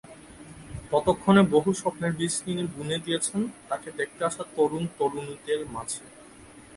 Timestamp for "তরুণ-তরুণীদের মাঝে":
4.55-6.03